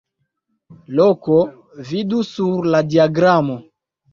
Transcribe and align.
Loko: 0.99 1.37
vidu 1.91 2.25
sur 2.31 2.67
la 2.77 2.83
diagramo. 2.91 3.63